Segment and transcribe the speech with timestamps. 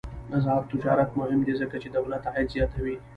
[0.37, 2.95] آزاد تجارت مهم دی ځکه چې دولت عاید زیاتوي.